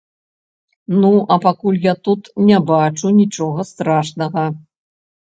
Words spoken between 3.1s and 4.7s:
нічога страшнага.